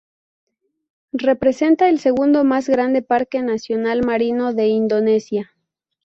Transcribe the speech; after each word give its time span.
Representa 1.13 1.87
el 1.87 1.99
segundo 1.99 2.43
más 2.43 2.67
grande 2.67 3.03
parque 3.03 3.43
nacional 3.43 4.01
marino 4.03 4.51
de 4.51 4.65
Indonesia. 4.67 5.51